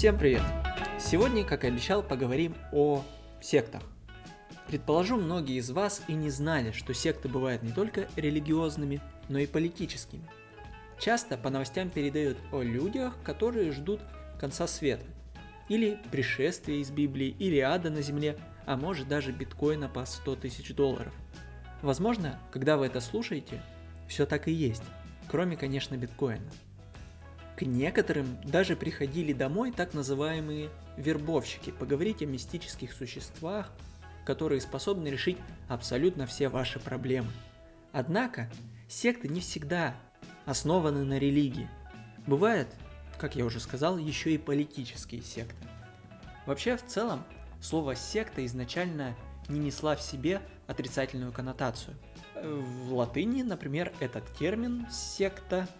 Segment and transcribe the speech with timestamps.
[0.00, 0.40] Всем привет!
[0.98, 3.04] Сегодня, как и обещал, поговорим о
[3.42, 3.82] сектах.
[4.66, 9.46] Предположу, многие из вас и не знали, что секты бывают не только религиозными, но и
[9.46, 10.24] политическими.
[10.98, 14.00] Часто по новостям передают о людях, которые ждут
[14.38, 15.04] конца света,
[15.68, 20.74] или пришествия из Библии, или ада на земле, а может даже биткоина по 100 тысяч
[20.74, 21.12] долларов.
[21.82, 23.62] Возможно, когда вы это слушаете,
[24.08, 24.82] все так и есть,
[25.28, 26.50] кроме, конечно, биткоина.
[27.60, 33.70] К некоторым даже приходили домой так называемые вербовщики, поговорить о мистических существах,
[34.24, 35.36] которые способны решить
[35.68, 37.30] абсолютно все ваши проблемы.
[37.92, 38.50] Однако,
[38.88, 39.94] секты не всегда
[40.46, 41.68] основаны на религии.
[42.26, 42.66] Бывает,
[43.18, 45.68] как я уже сказал, еще и политические секты.
[46.46, 47.26] Вообще, в целом,
[47.60, 49.14] слово «секта» изначально
[49.50, 51.94] не несла в себе отрицательную коннотацию.
[52.42, 55.68] В латыни, например, этот термин «секта»–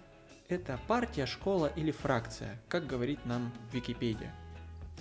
[0.50, 4.34] это партия, школа или фракция, как говорит нам Википедия.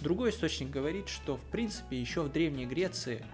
[0.02, 3.26] Другой источник говорит, что в принципе еще в Древней Греции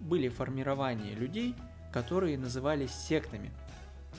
[0.00, 1.54] были формирования людей,
[1.92, 3.50] которые назывались сектами.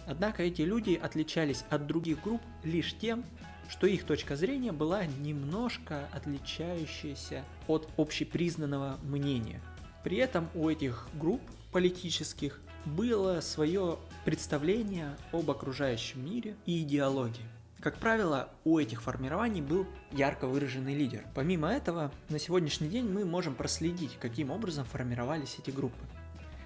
[0.06, 3.24] Однако эти люди отличались от других групп лишь тем,
[3.70, 9.62] что их точка зрения была немножко отличающаяся от общепризнанного мнения.
[10.04, 17.46] При этом у этих групп политических было свое представление об окружающем мире и идеологии.
[17.80, 21.26] Как правило, у этих формирований был ярко выраженный лидер.
[21.34, 26.06] Помимо этого, на сегодняшний день мы можем проследить, каким образом формировались эти группы.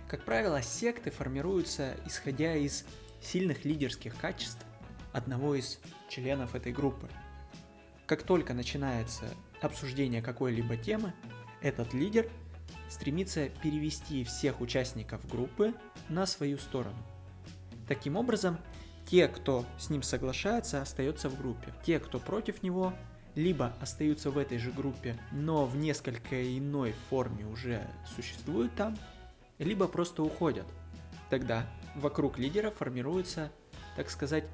[0.08, 2.86] Как правило, секты формируются исходя из
[3.22, 4.66] сильных лидерских качеств
[5.12, 7.08] одного из членов этой группы.
[8.08, 9.26] Как только начинается
[9.62, 11.14] обсуждение какой-либо темы,
[11.62, 12.30] этот лидер
[12.90, 15.74] стремится перевести всех участников группы
[16.09, 16.98] на свою сторону.
[17.88, 18.58] Таким образом,
[19.06, 21.73] те, кто с ним соглашается, остаются в группе.
[21.86, 22.94] Те, кто против него,
[23.35, 28.97] либо остаются в этой же группе, но в несколько иной форме уже существуют там,
[29.59, 30.66] либо просто уходят.
[31.30, 33.52] Тогда вокруг лидера формируется,
[33.96, 34.46] так сказать,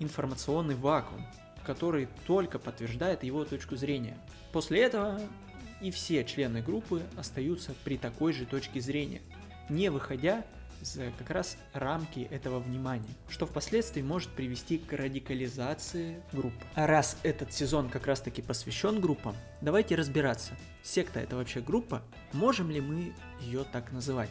[0.00, 1.26] информационный вакуум,
[1.64, 4.18] который только подтверждает его точку зрения.
[4.52, 5.20] После этого
[5.80, 9.22] и все члены группы остаются при такой же точке зрения,
[9.68, 10.44] не выходя
[11.18, 16.64] как раз рамки этого внимания, что впоследствии может привести к радикализации группы.
[16.74, 22.02] А раз этот сезон как раз таки посвящен группам, давайте разбираться, секта это вообще группа,
[22.32, 24.30] можем ли мы ее так называть?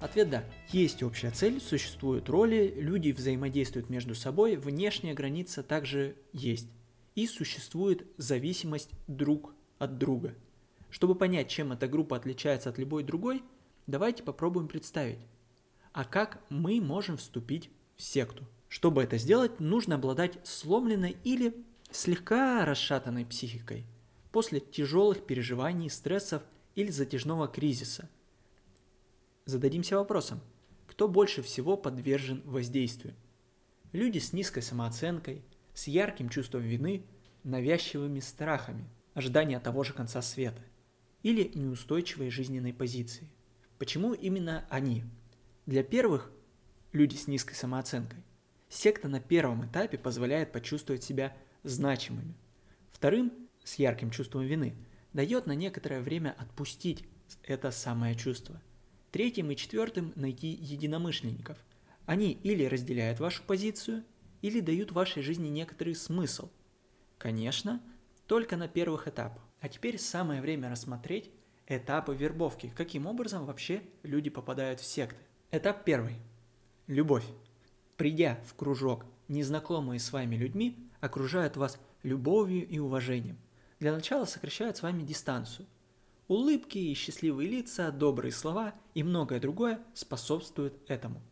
[0.00, 0.44] Ответ да.
[0.68, 6.68] Есть общая цель, существуют роли, люди взаимодействуют между собой, внешняя граница также есть.
[7.16, 10.34] И существует зависимость друг от друга.
[10.88, 13.42] Чтобы понять, чем эта группа отличается от любой другой,
[13.86, 15.18] давайте попробуем представить
[15.98, 18.46] а как мы можем вступить в секту.
[18.68, 21.52] Чтобы это сделать, нужно обладать сломленной или
[21.90, 23.84] слегка расшатанной психикой
[24.30, 26.44] после тяжелых переживаний, стрессов
[26.76, 28.08] или затяжного кризиса.
[29.44, 30.40] Зададимся вопросом,
[30.86, 33.16] кто больше всего подвержен воздействию?
[33.90, 35.42] Люди с низкой самооценкой,
[35.74, 37.02] с ярким чувством вины,
[37.42, 40.62] навязчивыми страхами, ожидания того же конца света
[41.24, 43.28] или неустойчивой жизненной позиции.
[43.80, 45.02] Почему именно они?
[45.68, 46.32] Для первых,
[46.92, 48.24] люди с низкой самооценкой,
[48.70, 52.32] секта на первом этапе позволяет почувствовать себя значимыми.
[52.90, 53.34] Вторым,
[53.64, 54.74] с ярким чувством вины,
[55.12, 57.04] дает на некоторое время отпустить
[57.42, 58.62] это самое чувство.
[59.12, 61.58] Третьим и четвертым найти единомышленников.
[62.06, 64.04] Они или разделяют вашу позицию,
[64.40, 66.48] или дают вашей жизни некоторый смысл.
[67.18, 67.82] Конечно,
[68.26, 69.42] только на первых этапах.
[69.60, 71.30] А теперь самое время рассмотреть
[71.66, 75.27] этапы вербовки, каким образом вообще люди попадают в секты.
[75.50, 76.16] Этап первый.
[76.88, 77.24] Любовь.
[77.96, 83.38] Придя в кружок, незнакомые с вами людьми окружают вас любовью и уважением.
[83.80, 85.66] Для начала сокращают с вами дистанцию.
[86.26, 91.22] Улыбки и счастливые лица, добрые слова и многое другое способствуют этому.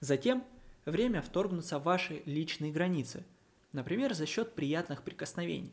[0.00, 0.44] Затем
[0.84, 3.24] время вторгнуться в ваши личные границы,
[3.72, 5.72] например, за счет приятных прикосновений.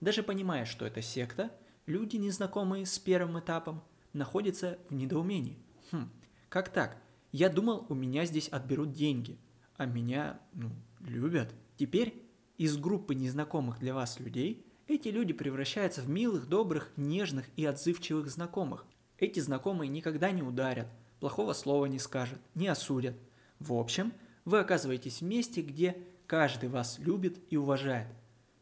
[0.00, 1.50] Даже понимая, что это секта,
[1.84, 5.58] люди, незнакомые с первым этапом, находятся в недоумении.
[5.92, 6.08] Хм,
[6.48, 7.03] как так?
[7.34, 9.40] Я думал, у меня здесь отберут деньги,
[9.76, 10.70] а меня, ну,
[11.00, 11.52] любят.
[11.76, 12.22] Теперь
[12.58, 18.30] из группы незнакомых для вас людей эти люди превращаются в милых, добрых, нежных и отзывчивых
[18.30, 18.86] знакомых.
[19.18, 20.86] Эти знакомые никогда не ударят,
[21.18, 23.16] плохого слова не скажут, не осудят.
[23.58, 24.12] В общем,
[24.44, 25.96] вы оказываетесь в месте, где
[26.28, 28.06] каждый вас любит и уважает.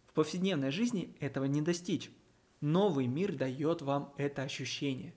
[0.07, 2.11] В повседневной жизни этого не достичь.
[2.63, 5.13] Новый мир дает вам это ощущение.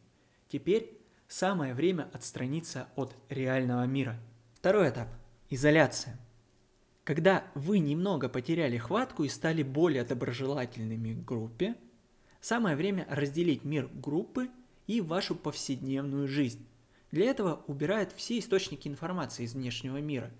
[0.49, 4.19] Теперь Самое время отстраниться от реального мира.
[4.53, 5.07] Второй этап–
[5.49, 6.19] изоляция.
[7.03, 11.75] Когда вы немного потеряли хватку и стали более доброжелательными к группе,
[12.45, 14.51] Самое время разделить мир группы
[14.85, 16.63] и вашу повседневную жизнь.
[17.09, 20.31] Для этого убирают все источники информации из внешнего мира.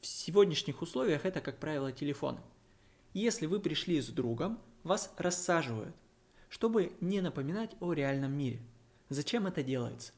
[0.00, 2.38] В сегодняшних условиях это, как правило, телефон.
[3.14, 5.96] Если вы пришли с другом, вас рассаживают,
[6.48, 8.60] чтобы не напоминать о реальном мире.
[9.08, 10.12] Зачем это делается?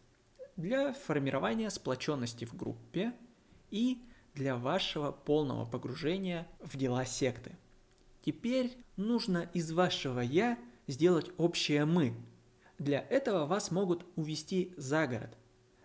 [0.57, 3.15] Для формирования сплоченности в группе
[3.71, 4.03] и
[4.35, 7.57] для вашего полного погружения в дела секты.
[8.25, 12.15] Теперь нужно из вашего «я» сделать общее «мы».
[12.79, 15.37] Для этого вас могут увести за город,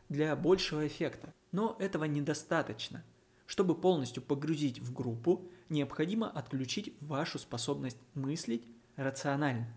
[0.09, 1.33] для большего эффекта.
[1.51, 3.03] Но этого недостаточно.
[3.45, 8.67] Чтобы полностью погрузить в группу, необходимо отключить вашу способность мыслить
[8.97, 9.67] рационально.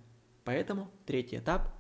[0.45, 1.73] Поэтому третий этап,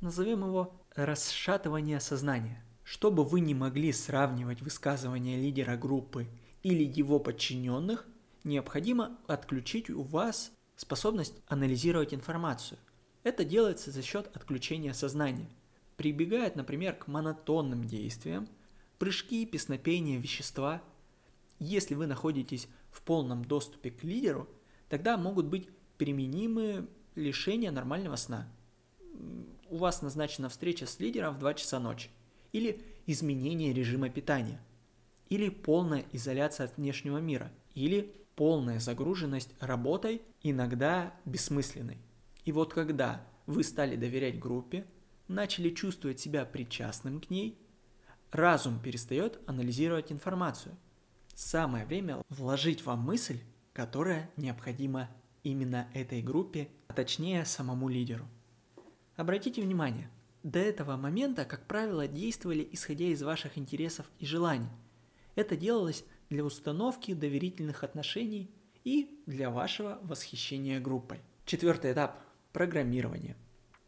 [0.00, 2.62] назовем его расшатывание сознания.
[2.84, 6.28] Чтобы вы не могли сравнивать высказывания лидера группы
[6.62, 8.06] или его подчиненных,
[8.44, 12.78] необходимо отключить у вас способность анализировать информацию.
[13.22, 15.48] Это делается за счет отключения сознания.
[15.96, 18.48] Прибегает, например, к монотонным действиям,
[18.98, 20.82] прыжки, песнопения вещества.
[21.58, 24.48] Если вы находитесь в полном доступе к лидеру,
[24.88, 28.48] тогда могут быть применимы лишения нормального сна.
[29.70, 32.10] У вас назначена встреча с лидером в 2 часа ночи–
[32.54, 34.60] или изменение режима питания,
[35.28, 41.98] или полная изоляция от внешнего мира, или полная загруженность работой, иногда бессмысленной.
[42.44, 44.86] И вот когда вы стали доверять группе,
[45.26, 47.58] начали чувствовать себя причастным к ней,
[48.30, 50.76] разум перестает анализировать информацию.
[51.34, 53.40] Самое время вложить вам мысль,
[53.72, 55.10] которая необходима
[55.42, 58.28] именно этой группе, а точнее самому лидеру.
[59.16, 60.10] Обратите внимание,
[60.42, 64.68] до этого момента, как правило, действовали исходя из ваших интересов и желаний.
[65.36, 68.50] Это делалось для установки доверительных отношений
[68.82, 71.20] и для вашего восхищения группой.
[71.46, 72.18] Четвертый этап–
[72.52, 73.36] программирование.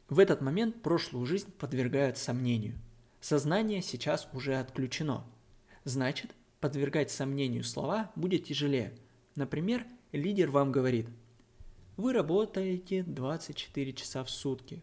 [0.09, 2.79] В этот момент прошлую жизнь подвергают сомнению.
[3.21, 5.27] Сознание сейчас уже отключено.
[5.85, 8.95] Значит, подвергать сомнению слова будет тяжелее.
[9.35, 11.09] Например, лидер вам говорит,
[11.97, 14.83] вы работаете 24 часа в сутки,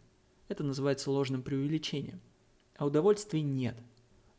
[0.54, 2.22] это называется ложным преувеличением.
[2.78, 3.76] А удовольствия нет.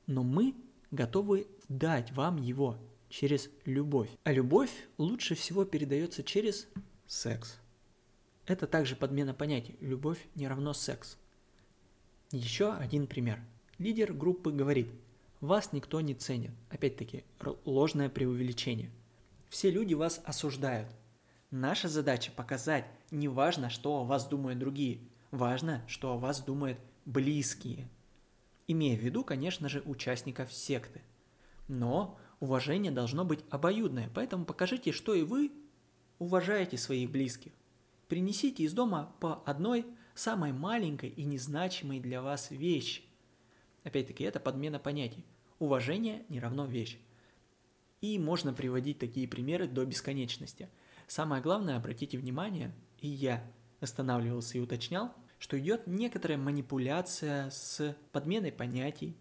[0.07, 0.55] Но мы
[0.91, 2.79] готовы дать вам его
[3.09, 4.09] через любовь.
[4.23, 6.69] А любовь лучше всего передается через
[7.07, 7.59] секс.
[8.47, 9.77] Это также подмена понятий.
[9.81, 11.19] Любовь не равно секс.
[12.31, 13.41] Еще один пример.
[13.79, 14.89] Лидер группы говорит,
[15.41, 16.53] вас никто не ценит.
[16.71, 17.25] Опять-таки,
[17.65, 18.91] ложное преувеличение.
[19.49, 20.89] Все люди вас осуждают.
[21.51, 25.01] Наша задача показать, неважно, что о вас думают другие–
[25.35, 27.89] Важно, что о вас думают близкие.
[28.69, 31.03] Имея в виду, конечно же, участников секты.
[31.67, 35.51] Но уважение должно быть обоюдное, поэтому покажите, что и вы
[36.21, 37.51] уважаете своих близких.
[38.07, 39.85] Принесите из дома по одной
[40.15, 43.03] самой маленькой и незначимой для вас вещи.
[43.83, 45.25] Опять-таки, это подмена понятий.
[45.59, 46.97] Уважение не равно вещь.
[48.01, 50.69] И можно приводить такие примеры до бесконечности.
[51.09, 53.45] Самое главное, обратите внимание, и я
[53.81, 55.13] останавливался и уточнял,
[55.45, 59.15] что идет некоторая манипуляция с подменой понятий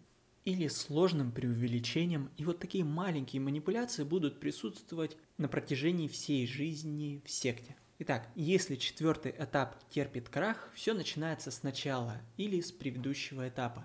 [0.45, 7.29] или сложным преувеличением, и вот такие маленькие манипуляции будут присутствовать на протяжении всей жизни в
[7.29, 7.75] секте.
[7.99, 13.83] Итак, если четвертый этап терпит крах, все начинается сначала или с предыдущего этапа.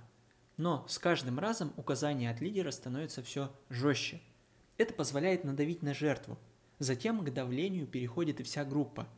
[0.57, 4.21] Но с каждым разом указания от лидера становятся все жестче.
[4.77, 6.39] Это позволяет надавить на жертву.
[6.79, 9.09] Затем к давлению переходит и вся группа–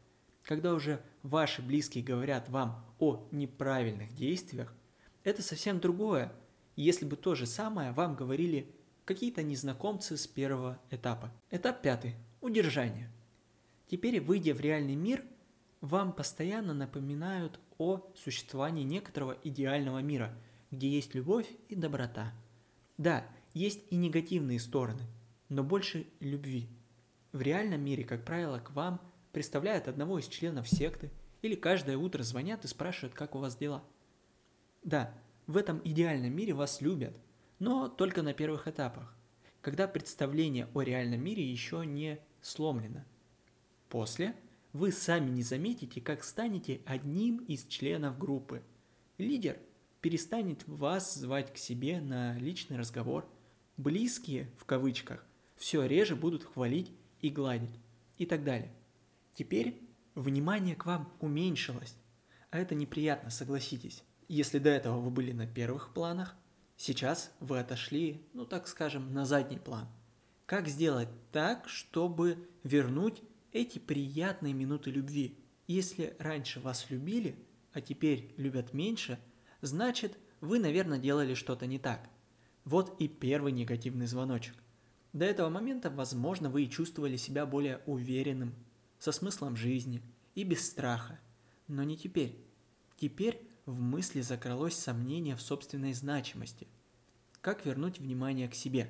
[0.50, 4.74] когда уже ваши близкие говорят вам о неправильных действиях,
[5.22, 6.32] это совсем другое,
[6.74, 8.68] если бы то же самое вам говорили
[9.04, 11.30] какие-то незнакомцы с первого этапа.
[11.52, 12.16] Этап пятый.
[12.40, 13.12] Удержание.
[13.86, 15.22] Теперь, выйдя в реальный мир,
[15.80, 20.36] вам постоянно напоминают о существовании некоторого идеального мира,
[20.72, 22.32] где есть любовь и доброта.
[22.98, 25.04] Да, есть и негативные стороны,
[25.48, 26.68] но больше любви.
[27.30, 29.00] В реальном мире, как правило, к вам
[29.32, 31.10] представляют одного из членов секты
[31.42, 33.84] или каждое утро звонят и спрашивают, как у вас дела.
[34.82, 35.14] Да,
[35.46, 37.16] в этом идеальном мире вас любят,
[37.58, 39.14] но только на первых этапах,
[39.60, 43.04] когда представление о реальном мире еще не сломлено.
[43.88, 44.34] После
[44.72, 48.62] вы сами не заметите, как станете одним из членов группы.
[49.18, 49.58] Лидер
[50.00, 53.28] перестанет вас звать к себе на личный разговор.
[53.76, 57.78] Близкие, в кавычках, все реже будут хвалить и гладить
[58.16, 58.72] и так далее.
[59.34, 59.80] Теперь
[60.14, 61.96] внимание к вам уменьшилось,
[62.50, 64.02] а это неприятно, согласитесь.
[64.28, 66.36] Если до этого вы были на первых планах,
[66.76, 69.88] сейчас вы отошли, ну так скажем, на задний план.
[70.46, 73.22] Как сделать так, чтобы вернуть
[73.52, 75.38] эти приятные минуты любви?
[75.66, 77.36] Если раньше вас любили,
[77.72, 79.18] а теперь любят меньше,
[79.60, 82.08] значит, вы, наверное, делали что-то не так.
[82.64, 84.54] Вот и первый негативный звоночек.
[85.12, 88.54] До этого момента, возможно, вы и чувствовали себя более уверенным,
[89.00, 90.00] со смыслом жизни
[90.36, 91.18] и без страха.
[91.66, 92.38] Но не теперь.
[92.96, 96.68] Теперь в мысли закралось сомнение в собственной значимости.
[97.40, 98.88] Как вернуть внимание к себе?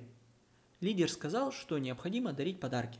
[0.81, 2.99] Лидер сказал, что необходимо дарить подарки.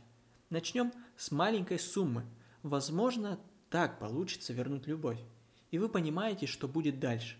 [0.49, 2.25] Начнем с маленькой суммы.
[2.63, 3.39] Возможно,
[3.69, 5.19] так получится вернуть любовь.
[5.71, 7.37] И вы понимаете, что будет дальше.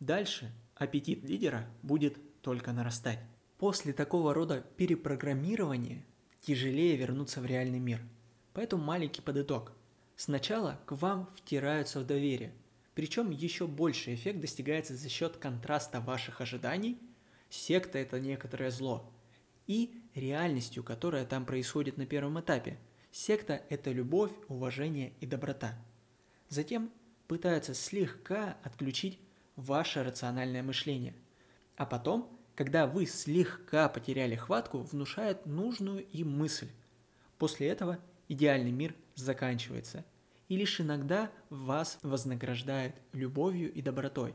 [0.00, 3.20] Дальше аппетит лидера будет только нарастать.
[3.58, 6.04] После такого рода перепрограммирования
[6.40, 8.00] тяжелее вернуться в реальный мир.
[8.52, 9.72] Поэтому маленький подыток.
[10.16, 12.52] Сначала к вам втираются в доверие,
[12.94, 16.98] причем еще больший эффект достигается за счет контраста ваших ожиданий,
[17.48, 19.10] секта это некоторое зло,
[19.66, 22.78] и реальностью, которая там происходит на первом этапе.
[23.12, 25.78] Секта– это любовь, уважение и доброта.
[26.48, 26.90] Затем
[27.28, 29.18] пытаются слегка отключить
[29.56, 31.14] ваше рациональное мышление.
[31.76, 36.68] А потом, когда вы слегка потеряли хватку, внушает нужную им мысль.
[37.38, 37.98] После этого
[38.30, 40.06] идеальный мир заканчивается,
[40.48, 44.34] и лишь иногда вас вознаграждает любовью и добротой.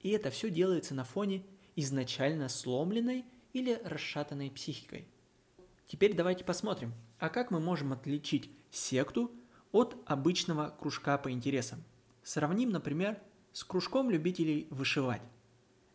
[0.00, 1.44] И это все делается на фоне
[1.76, 5.06] изначально сломленной или расшатанной психикой.
[5.86, 9.30] Теперь давайте посмотрим, а как мы можем отличить секту
[9.70, 11.84] от обычного кружка по интересам.
[12.24, 13.20] Сравним, например,
[13.52, 15.22] с кружком любителей вышивать.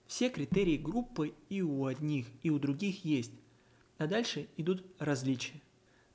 [0.07, 3.33] Все критерии группы и у одних, и у других есть,
[3.97, 5.61] а дальше идут различия.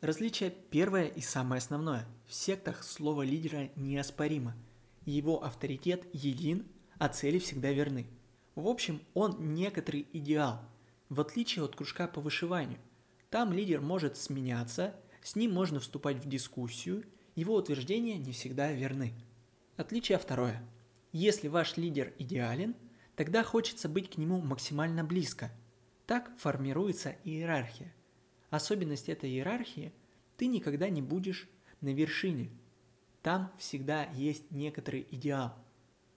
[0.01, 2.07] Различие первое и самое основное.
[2.27, 4.55] В сектах слово лидера неоспоримо.
[5.05, 6.67] Его авторитет един,
[6.99, 8.07] а цели всегда верны.
[8.55, 10.61] В общем, он некоторый идеал–
[11.11, 12.79] в отличие от кружка по вышиванию.
[13.29, 17.05] Там лидер может сменяться, с ним можно вступать в дискуссию,
[17.35, 19.13] его утверждения не всегда верны.
[19.77, 20.63] Отличие второе.
[21.13, 22.77] Если ваш лидер идеален,
[23.17, 25.51] тогда хочется быть к нему максимально близко.
[26.07, 27.93] Так формируется иерархия.
[28.51, 29.93] Особенность этой иерархии–
[30.41, 31.51] ты никогда не будешь
[31.83, 32.49] на вершине.
[33.21, 35.55] Там всегда есть некоторый идеал,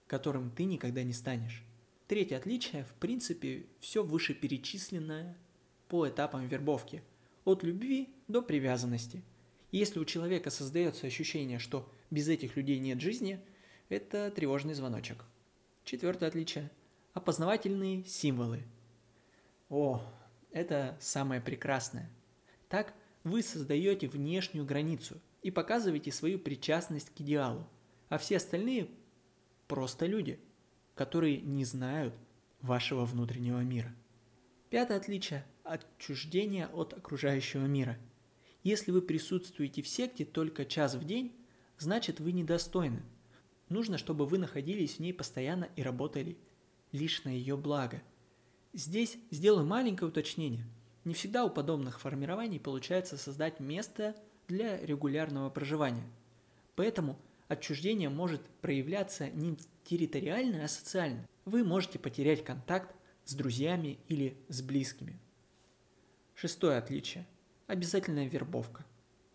[0.06, 1.62] которым ты никогда не станешь.
[2.08, 5.36] Третье отличие, в принципе, все вышеперечисленное
[5.88, 7.02] по этапам вербовки,
[7.44, 9.22] от любви до привязанности.
[9.72, 13.44] Если у человека создается ощущение, что без этих людей нет жизни,
[13.90, 15.26] это тревожный звоночек.
[15.84, 16.70] Четвертое отличие–
[17.12, 18.62] опознавательные символы.
[19.68, 20.02] О,
[20.50, 22.08] это самое прекрасное.
[22.74, 27.68] Так вы создаете внешнюю границу и показываете свою причастность к идеалу,
[28.08, 28.88] а все остальные–
[29.68, 30.40] просто люди–
[30.96, 32.12] которые не знают
[32.60, 33.94] вашего внутреннего мира.
[34.70, 37.96] Пятое отличие– отчуждение от окружающего мира.
[38.64, 41.32] Если вы присутствуете в секте только час в день,
[41.78, 43.04] значит вы недостойны.
[43.68, 46.38] Нужно, чтобы вы находились в ней постоянно и работали
[46.90, 48.02] лишь на ее благо.
[48.72, 50.66] Здесь сделаю маленькое уточнение.
[51.04, 54.16] Не всегда у подобных формирований получается создать место
[54.48, 56.06] для регулярного проживания.
[56.76, 57.18] Поэтому
[57.48, 61.26] отчуждение может проявляться не территориально, а социально.
[61.44, 62.94] Вы можете потерять контакт
[63.24, 65.18] с друзьями или с близкими.
[66.34, 67.26] Шестое отличие.
[67.66, 68.84] Обязательная вербовка.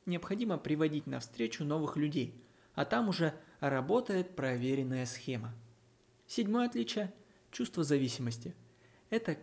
[0.06, 5.54] Необходимо приводить на встречу новых людей, а там уже работает проверенная схема.
[6.26, 7.14] Седьмое отличие–
[7.52, 8.56] чувство зависимости.
[9.10, 9.38] Это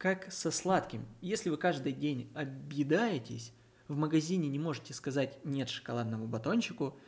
[0.00, 1.06] как со сладким.
[1.20, 3.52] Если вы каждый день объедаетесь,
[3.86, 6.98] в магазине не можете сказать «нет» шоколадному батончику,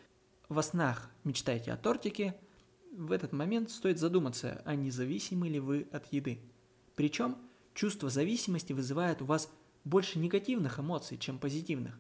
[0.48, 2.36] во снах мечтаете о тортике–
[2.92, 6.40] в этот момент стоит задуматься, а не зависимы ли вы от еды.
[6.94, 7.38] Причем
[7.72, 9.50] чувство зависимости вызывает у вас
[9.84, 11.98] больше негативных эмоций, чем позитивных.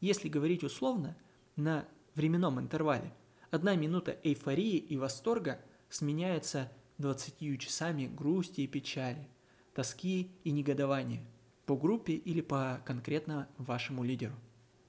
[0.00, 1.16] Если говорить условно,
[1.54, 3.14] на временном интервале
[3.52, 9.28] одна минута эйфории и восторга сменяется 20 часами грусти и печали,
[9.74, 11.22] тоски и негодования
[11.66, 14.34] по группе или по конкретно вашему лидеру.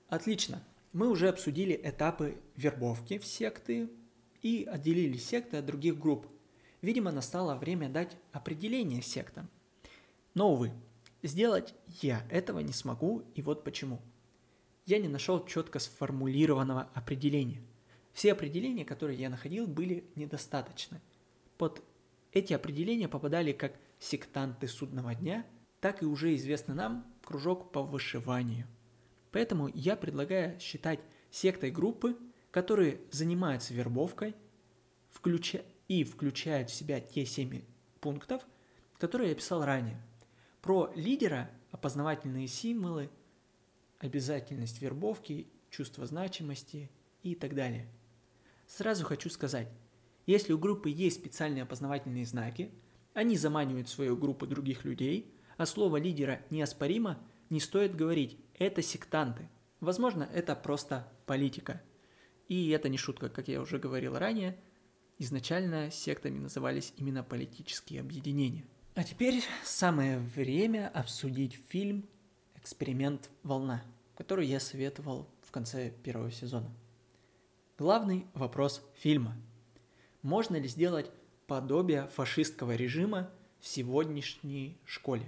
[0.09, 0.63] Отлично.
[0.91, 3.89] Мы уже обсудили этапы вербовки в секты,
[4.43, 6.27] и отделили секты от других групп.
[6.81, 9.49] Видимо, настало время дать определение сектам.
[10.35, 10.71] Но, увы,
[11.23, 14.01] сделать я этого не смогу, и вот почему.
[14.85, 17.61] Я не нашел четко сформулированного определения.
[18.11, 21.01] Все определения, которые я находил, были недостаточны.
[21.57, 21.81] Под
[22.33, 25.45] эти определения попадали как сектанты судного дня,
[25.79, 28.67] так и уже известный нам кружок по вышиванию.
[29.31, 30.99] Поэтому я предлагаю считать
[31.31, 32.17] сектой группы–
[32.53, 34.35] которые занимаются вербовкой
[35.09, 35.63] включа...
[35.87, 37.63] и включают в себя те семь
[37.99, 38.45] пунктов,
[38.99, 39.99] которые я писал ранее.
[40.61, 43.09] Про лидера, опознавательные символы,
[43.97, 46.91] обязательность вербовки, чувство значимости
[47.23, 47.87] и так далее.
[48.67, 49.67] Сразу хочу сказать,
[50.27, 52.71] Если у группы есть специальные опознавательные знаки,
[53.13, 58.81] они заманивают в свою группу других людей, а слово лидера неоспоримо, не стоит говорить «это
[58.81, 59.49] сектанты».
[59.79, 61.81] Возможно, это просто политика.
[62.47, 64.57] И это не шутка, как я уже говорил ранее,
[65.19, 68.65] изначально сектами назывались именно политические объединения.
[68.95, 72.07] А теперь самое время обсудить фильм
[72.55, 73.83] «Эксперимент Волна»,
[74.15, 76.71] который я советовал в конце первого сезона.
[77.77, 79.35] Главный вопрос фильма.
[80.21, 81.11] Можно ли сделать
[81.47, 85.25] подобие фашистского режима в сегодняшней школе?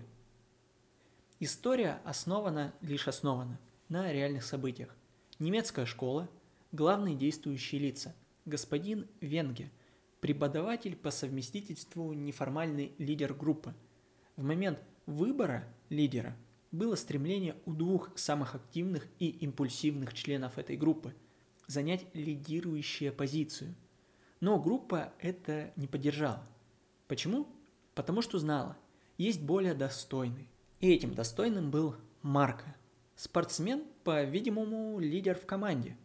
[1.39, 4.95] История основана, лишь основана, на реальных событиях.
[5.39, 6.29] Немецкая школа,
[6.72, 9.69] главные действующие лица, господин Венге,
[10.22, 13.74] преподаватель по совместительству неформальный лидер группы.
[14.38, 16.36] В момент выбора лидера
[16.72, 21.13] было стремление у двух самых активных и импульсивных членов этой группы
[21.67, 23.75] занять лидирующую позицию.
[24.39, 26.46] Но группа это не поддержала.
[27.08, 27.48] Почему?
[27.94, 28.77] Потому что знала,
[29.18, 30.50] есть более достойный.
[30.80, 32.75] И этим достойным был Марко–
[33.15, 35.98] Спортсмен, по-видимому, лидер в команде.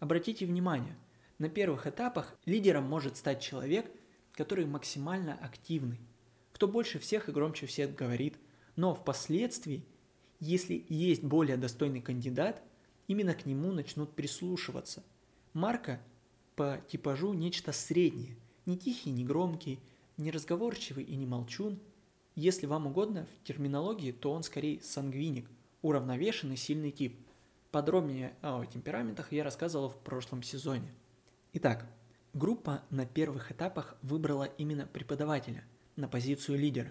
[0.00, 0.96] Обратите внимание,
[1.38, 3.88] на первых этапах лидером может стать человек,
[4.32, 6.00] который максимально активный,
[6.52, 8.36] кто больше всех и громче всех говорит,
[8.74, 9.86] но впоследствии,
[10.40, 12.60] если есть более достойный кандидат,
[13.06, 15.04] именно к нему начнут прислушиваться.
[15.52, 16.00] Марка
[16.56, 18.34] по типажу нечто среднее,
[18.64, 19.78] не тихий, не громкий,
[20.16, 21.78] не разговорчивый и не молчун.
[22.34, 25.48] Если вам угодно, в терминологии, то он скорее сангвиник,
[25.82, 27.16] уравновешенный, сильный тип.
[27.70, 30.92] Подробнее о темпераментах я рассказывал в прошлом сезоне.
[31.52, 31.86] Итак,
[32.32, 36.90] группа на первых этапах выбрала именно преподавателя на позицию лидера.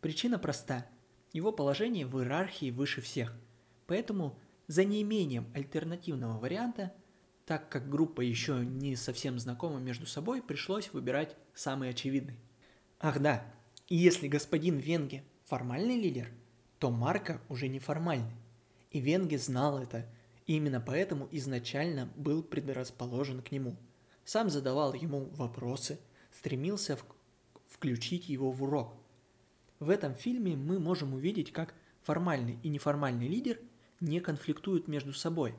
[0.00, 0.86] Причина проста.
[1.32, 3.34] Его положение в иерархии выше всех.
[3.86, 4.38] Поэтому
[4.68, 6.92] за неимением альтернативного варианта,
[7.46, 12.36] так как группа еще не совсем знакома между собой, пришлось выбирать самый очевидный.
[13.00, 13.44] Ах да,
[13.88, 16.30] и если господин Венге формальный лидер–
[16.82, 18.34] то Марка уже неформальный.
[18.90, 20.04] И Венге знал это,
[20.46, 23.76] и именно поэтому изначально был предрасположен к нему.
[24.24, 26.00] Сам задавал ему вопросы,
[26.32, 27.04] стремился в...
[27.68, 28.96] включить его в урок.
[29.78, 33.60] В этом фильме мы можем увидеть, как формальный и неформальный лидер
[34.00, 35.54] не конфликтуют между собой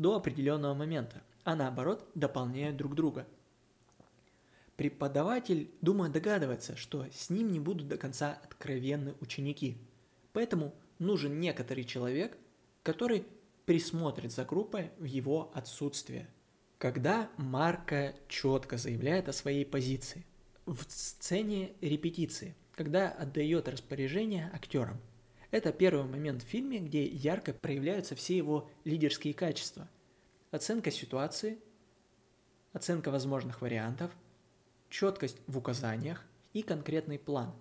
[0.00, 3.26] до определенного момента, а наоборот дополняют друг друга.
[4.76, 9.76] Преподаватель, думаю, догадывается, что с ним не будут до конца откровенны ученики–
[10.38, 12.38] Поэтому нужен некоторый человек,
[12.84, 13.26] который
[13.66, 16.28] присмотрит за группой в его отсутствие.
[16.78, 20.24] Когда Марка четко заявляет о своей позиции.
[20.64, 25.00] В сцене репетиции, когда отдает распоряжение актерам.
[25.50, 29.88] Это первый момент в фильме, где ярко проявляются все его лидерские качества.
[30.50, 31.58] Оценка ситуации,
[32.72, 34.10] оценка возможных вариантов,
[34.90, 37.54] четкость в указаниях и конкретный план.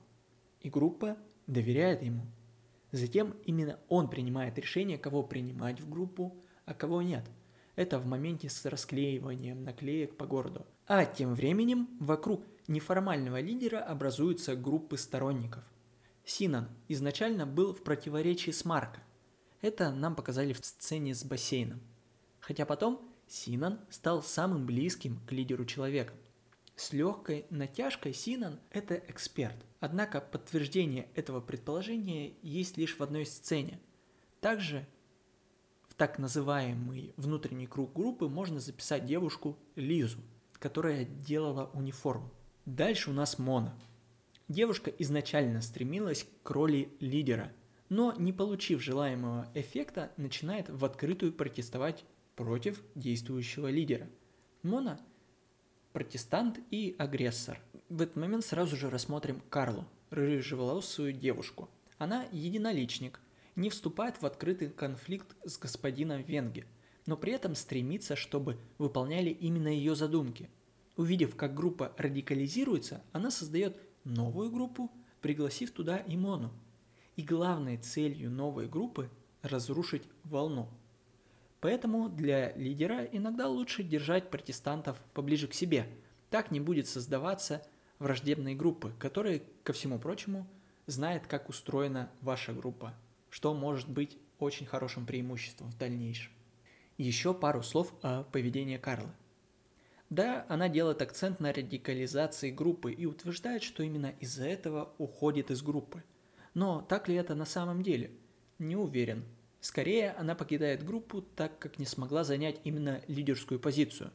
[0.61, 2.25] И группа доверяет ему–
[2.91, 7.23] Затем именно он принимает решение, кого принимать в группу, а кого нет.
[7.75, 10.65] Это в моменте с расклеиванием наклеек по городу.
[10.87, 15.63] А тем временем вокруг неформального лидера образуются группы сторонников.
[16.27, 18.99] Синан изначально был в противоречии с Марко.
[19.61, 21.79] Это нам показали в сцене с бассейном.
[22.41, 26.17] Хотя потом Синан стал самым близким к лидеру человеком.
[26.75, 29.55] С легкой натяжкой Синан– это эксперт.
[29.79, 33.79] Однако подтверждение этого предположения есть лишь в одной сцене.
[34.41, 34.85] Также
[35.87, 40.19] в так называемый внутренний круг группы можно записать девушку Лизу,
[40.59, 42.29] которая делала униформу.
[42.65, 43.79] Дальше у нас Мона.
[44.47, 47.51] Девушка изначально стремилась к роли лидера,
[47.89, 52.05] но не получив желаемого эффекта, начинает в открытую протестовать
[52.35, 54.07] против действующего лидера.
[54.63, 55.01] Мона–
[55.93, 57.59] протестант и агрессор.
[57.89, 61.69] В этот момент сразу же рассмотрим Карлу, рыжеволосую девушку.
[61.97, 63.19] Она единоличник,
[63.57, 66.65] не вступает в открытый конфликт с господином Венге,
[67.05, 70.49] но при этом стремится, чтобы выполняли именно ее задумки.
[70.95, 74.91] Увидев, как группа радикализируется, она создает новую группу,
[75.21, 76.51] пригласив туда Имону.
[77.15, 79.09] И главной целью новой группы–
[79.41, 80.69] разрушить волну–
[81.59, 85.87] Поэтому для лидера иногда лучше держать протестантов поближе к себе.
[86.29, 87.65] Так не будет создаваться
[87.99, 90.47] враждебные группы, которые, ко всему прочему,
[90.85, 92.93] знает, как устроена ваша группа,
[93.29, 96.31] что может быть очень хорошим преимуществом в дальнейшем.
[96.97, 99.13] Еще пару слов о поведении Карла.
[100.09, 105.61] Да, она делает акцент на радикализации группы и утверждает, что именно из-за этого уходит из
[105.61, 106.03] группы.
[106.53, 108.11] Но так ли это на самом деле?
[108.57, 109.25] Не уверен,
[109.59, 114.11] Скорее, она покидает группу, так как не смогла занять именно лидерскую позицию.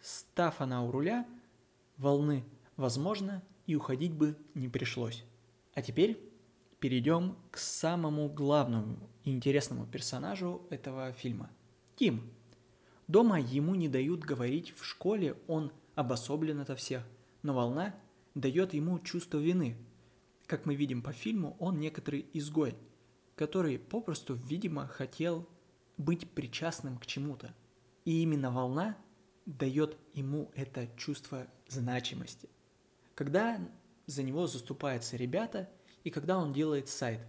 [0.00, 1.26] Став она у руля,
[1.96, 2.44] волны
[2.76, 5.22] возможно и уходить бы не пришлось.
[5.74, 6.18] А теперь
[6.80, 11.50] перейдем к самому главному и интересному персонажу этого фильма–
[11.96, 12.32] Тим.
[13.10, 17.02] Дома ему не дают говорить, в школе он обособлен ото всех,
[17.42, 17.92] но волна
[18.36, 19.76] дает ему чувство вины.
[20.46, 22.76] Как мы видим по фильму, он некоторый изгой,
[23.34, 25.48] который попросту, видимо, хотел
[25.96, 27.52] быть причастным к чему-то.
[28.04, 28.96] И именно волна
[29.44, 32.48] дает ему это чувство значимости.
[33.16, 33.58] Когда
[34.06, 35.68] за него заступаются ребята
[36.04, 37.22] и когда он делает сайт.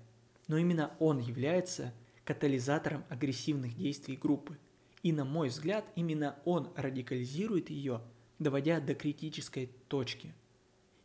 [0.47, 1.91] Но именно он является
[2.23, 4.59] катализатором агрессивных действий группы.
[5.03, 8.01] И на мой взгляд, именно он радикализирует ее,
[8.39, 10.33] доводя до критической точки.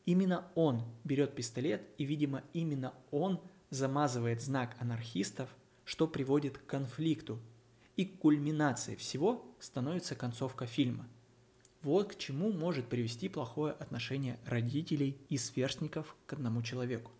[0.04, 5.48] Именно он берет пистолет, и, видимо, именно он замазывает знак анархистов,
[5.84, 7.40] что приводит к конфликту.
[7.96, 11.08] И кульминацией всего становится концовка фильма.
[11.82, 17.10] Вот к чему может привести плохое отношение родителей и сверстников к одному человеку.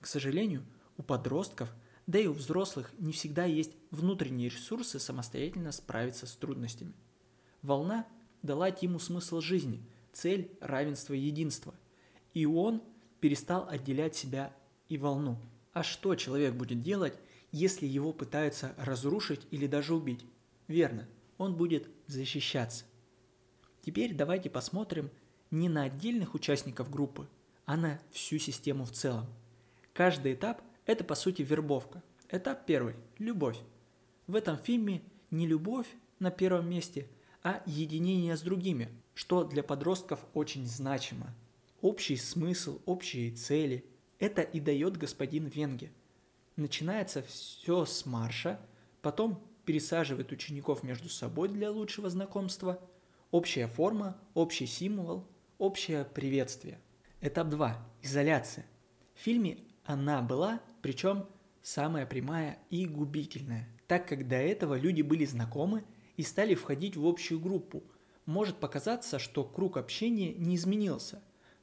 [0.00, 0.64] К сожалению,
[0.96, 1.72] у подростков,
[2.10, 6.92] да и у взрослых не всегда есть внутренние ресурсы самостоятельно справиться с трудностями.
[7.62, 8.04] Волна
[8.42, 9.80] дала Тиму смысл жизни,
[10.12, 11.72] цель, равенство, единство.
[12.34, 12.82] И он
[13.20, 14.52] перестал отделять себя
[14.88, 15.38] и волну.
[15.72, 17.16] А что человек будет делать,
[17.52, 20.26] если его пытаются разрушить или даже убить?
[20.66, 21.06] Верно,
[21.38, 22.86] он будет защищаться.
[23.82, 25.12] Теперь давайте посмотрим
[25.52, 27.28] не на отдельных участников группы,
[27.66, 29.26] а на всю систему в целом–
[29.92, 32.02] Каждый этап– это по сути вербовка.
[32.30, 33.58] Этап первый– любовь.
[34.26, 35.86] В этом фильме не любовь
[36.18, 37.08] на первом месте,
[37.44, 41.32] а единение с другими, что для подростков очень значимо.
[41.80, 43.84] Общий смысл, общие цели–
[44.18, 45.92] это и дает господин Венге.
[46.56, 48.60] Начинается все с марша,
[49.00, 52.80] потом пересаживает учеников между собой для лучшего знакомства,
[53.30, 55.24] общая форма, общий символ,
[55.58, 56.80] общее приветствие.
[57.20, 57.78] Этап 2.
[58.02, 58.66] Изоляция.
[59.14, 61.26] В фильме она была, причем
[61.62, 65.84] самая прямая и губительная, так как до этого люди были знакомы
[66.16, 67.82] и стали входить в общую группу.
[68.26, 71.22] Может показаться, что круг общения не изменился,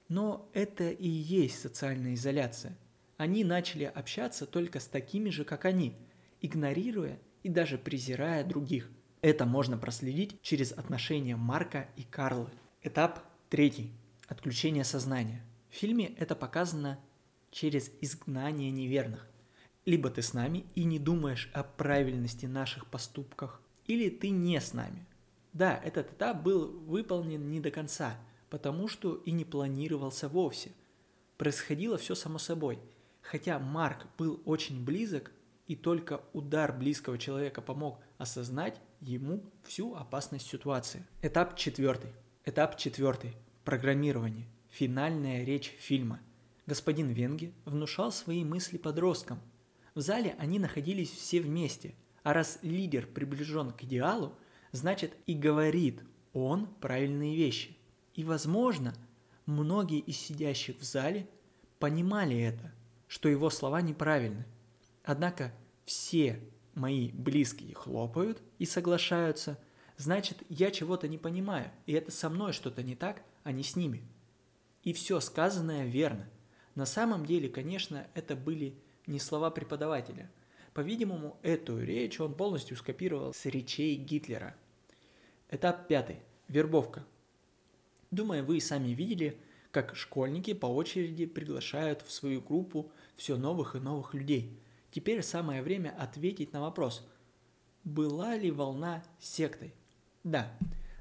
[0.09, 2.77] но это и есть социальная изоляция.
[3.17, 5.95] Они начали общаться только с такими же, как они,
[6.41, 8.91] игнорируя и даже презирая других.
[9.21, 12.49] Это можно проследить через отношения Марка и Карлы.
[12.83, 13.91] Этап третий.
[14.27, 15.41] Отключение сознания.
[15.69, 16.99] В фильме это показано
[17.51, 19.27] через изгнание неверных.
[19.85, 24.73] Либо ты с нами и не думаешь о правильности наших поступках, или ты не с
[24.73, 25.05] нами.
[25.53, 28.17] Да, этот этап был выполнен не до конца,
[28.49, 30.71] потому что и не планировался вовсе.
[31.37, 32.79] Происходило все само собой.
[33.21, 35.31] Хотя Марк был очень близок,
[35.67, 41.05] и только удар близкого человека помог осознать ему всю опасность ситуации.
[41.21, 42.13] Этап четвертый.
[42.45, 43.33] Этап четвертый.
[43.65, 44.47] Программирование.
[44.69, 46.19] Финальная речь фильма
[46.67, 49.39] господин Венге внушал свои мысли подросткам.
[49.95, 54.35] В зале они находились все вместе, а раз лидер приближен к идеалу,
[54.73, 56.03] значит и говорит
[56.33, 57.75] он правильные вещи.
[58.13, 58.93] И, возможно,
[59.45, 61.27] многие из сидящих в зале
[61.79, 62.71] понимали это,
[63.07, 64.45] что его слова неправильны.
[65.03, 65.53] Однако
[65.85, 66.41] все
[66.75, 69.57] мои близкие хлопают и соглашаются,
[69.95, 73.75] значит, я чего-то не понимаю, и это со мной что-то не так, а не с
[73.77, 74.03] ними.
[74.83, 76.29] И все сказанное верно–
[76.77, 78.75] на самом деле, конечно, это были
[79.07, 80.29] не слова преподавателя.
[80.75, 84.55] По-видимому, эту речь он полностью скопировал с речей Гитлера.
[85.49, 86.17] Этап пятый.
[86.47, 87.03] Вербовка.
[88.11, 89.39] Думаю, вы сами видели,
[89.71, 94.61] как школьники по очереди приглашают в свою группу все новых и новых людей.
[94.91, 97.03] Теперь самое время ответить на вопрос,
[97.85, 99.73] была ли волна сектой?
[100.23, 100.55] Да,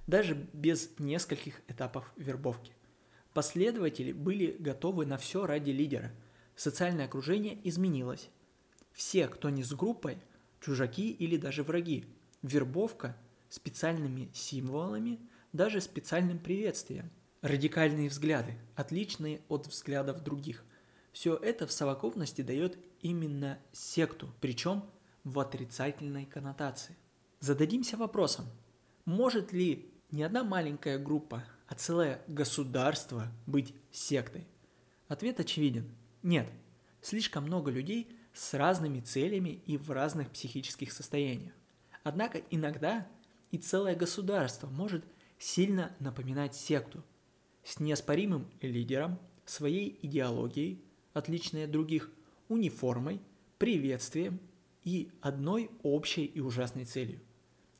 [0.06, 2.72] даже без нескольких этапов вербовки.
[3.37, 6.11] Последователи были готовы на все ради лидера.
[6.55, 8.31] Социальное окружение изменилось.
[8.94, 10.16] Все, кто не с группой,
[10.59, 12.07] чужаки или даже враги.
[12.40, 13.14] Вербовка
[13.51, 15.20] специальными символами,
[15.53, 17.11] даже специальным приветствием.
[17.42, 20.64] Радикальные взгляды, отличные от взглядов других.
[21.12, 24.83] Все это в совокупности дает именно секту, причем
[25.25, 26.96] в отрицательной коннотации.
[27.40, 28.46] Зададимся вопросом,
[29.05, 34.46] может ли не одна маленькая группа а целое государство быть сектой?
[35.09, 35.88] Ответ очевиден.
[36.22, 36.48] Нет.
[37.00, 41.55] Слишком много людей с разными целями и в разных психических состояниях.
[42.02, 43.07] Однако иногда
[43.50, 45.05] и целое государство может
[45.38, 47.02] сильно напоминать секту
[47.64, 50.83] с неоспоримым лидером, своей идеологией,
[51.14, 52.11] отличной от других,
[52.48, 53.20] униформой,
[53.59, 54.40] приветствием
[54.85, 57.20] и одной общей и ужасной целью.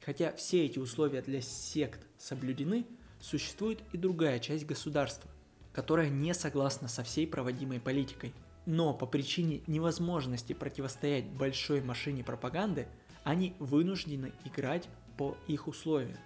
[0.01, 2.85] Хотя все эти условия для сект соблюдены–
[3.20, 5.31] существует и другая часть государства,
[5.72, 8.33] которая не согласна со всей проводимой политикой.
[8.66, 12.88] Но по причине невозможности противостоять большой машине пропаганды,
[13.24, 16.18] они вынуждены играть по их условиям.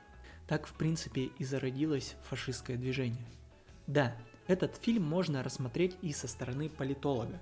[0.47, 3.27] Так, в принципе, и зародилось фашистское движение.
[3.87, 7.39] Да, этот фильм можно рассмотреть и со стороны политолога.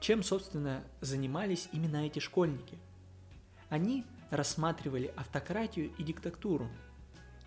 [0.00, 2.76] Чем, собственно, занимались именно эти школьники?
[3.68, 6.68] Они рассматривали автократию и диктатуру.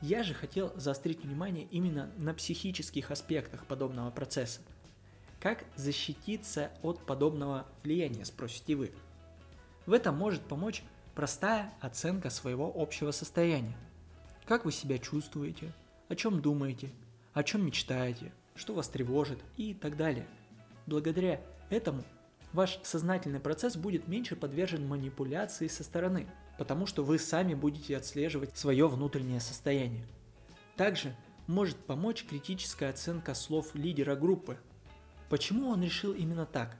[0.07, 4.61] Я же хотел заострить внимание именно на психических аспектах подобного процесса.
[5.39, 8.91] Как защититься от подобного влияния, спросите вы?
[9.87, 10.83] В этом может помочь
[11.15, 13.75] простая оценка своего общего состояния.
[14.45, 15.73] Как вы себя чувствуете,
[16.07, 16.91] о чем думаете,
[17.33, 20.27] о чем мечтаете, что вас тревожит и так далее.
[20.85, 21.41] Благодаря
[21.71, 22.03] этому
[22.53, 28.57] ваш сознательный процесс будет меньше подвержен манипуляции со стороны, потому что вы сами будете отслеживать
[28.57, 30.05] свое внутреннее состояние.
[30.75, 31.15] Также
[31.47, 34.57] может помочь критическая оценка слов лидера группы.
[35.29, 36.77] Почему он решил именно так?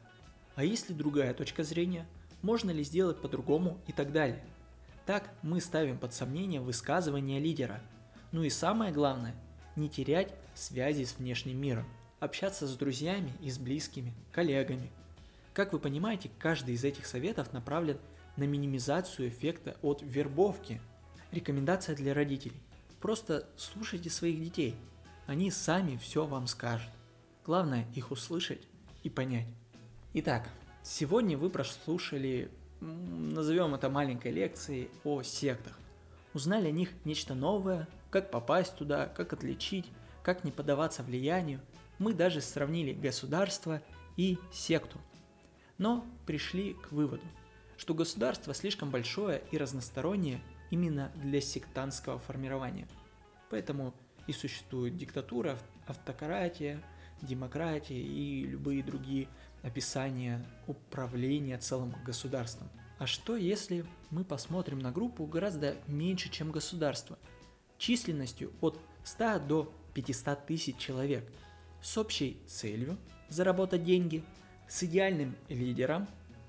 [0.55, 2.07] А есть ли другая точка зрения?
[2.41, 4.43] Можно ли сделать по-другому и так далее?
[5.05, 7.81] Так мы ставим под сомнение высказывания лидера.
[8.31, 9.35] Ну и самое главное,
[9.75, 11.85] не терять связи с внешним миром,
[12.19, 14.91] общаться с друзьями и с близкими, коллегами.
[15.53, 17.97] Как вы понимаете, каждый из этих советов направлен
[18.37, 20.81] на минимизацию эффекта от вербовки.
[21.31, 22.61] Рекомендация для родителей.
[22.99, 24.75] Просто слушайте своих детей.
[25.27, 26.89] Они сами все вам скажут.
[27.45, 28.67] Главное их услышать
[29.03, 29.47] и понять.
[30.13, 30.49] Итак,
[30.83, 35.77] сегодня вы прослушали, назовем это маленькой лекцией о сектах.
[36.33, 39.85] Узнали о них нечто новое, как попасть туда, как отличить,
[40.23, 41.61] как не поддаваться влиянию.
[41.99, 43.81] Мы даже сравнили государство
[44.17, 44.99] и секту.
[45.77, 47.23] Но пришли к выводу,
[47.77, 52.87] что государство слишком большое и разностороннее именно для сектантского формирования.
[53.49, 53.93] Поэтому
[54.27, 55.57] и существует диктатура,
[55.87, 56.81] автократия,
[57.21, 59.27] демократия и любые другие
[59.61, 62.69] описания управления целым государством.
[62.97, 67.19] А что если мы посмотрим на группу гораздо меньше, чем государство,
[67.77, 71.29] численностью от 100 до 500 тысяч человек,
[71.81, 72.97] с общей целью
[73.29, 74.23] заработать деньги,
[74.67, 76.07] с идеальным лидером,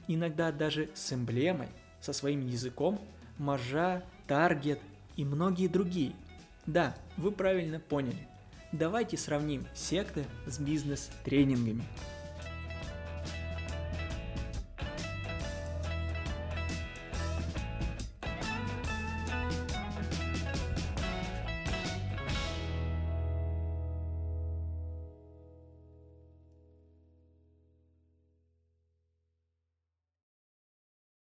[0.09, 1.69] иногда даже с эмблемой,
[2.01, 3.01] со своим языком,
[3.39, 4.81] маржа, таргет
[5.17, 6.13] и многие другие.
[6.67, 8.29] Да, вы правильно поняли.
[8.73, 11.83] Давайте сравним секты с бизнес-тренингами.